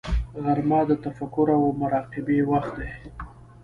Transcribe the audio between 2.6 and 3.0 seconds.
دی